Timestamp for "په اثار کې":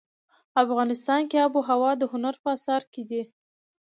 2.43-3.01